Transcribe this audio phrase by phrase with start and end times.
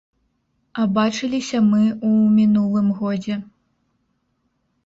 [0.83, 3.35] А бачыліся мы ў мінулым годзе.